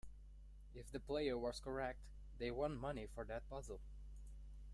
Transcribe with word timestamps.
If 0.73 0.89
the 0.91 0.99
player 0.99 1.37
was 1.37 1.59
correct, 1.59 1.99
they 2.39 2.49
won 2.49 2.75
money 2.75 3.05
for 3.13 3.23
that 3.25 3.47
puzzle. 3.51 3.79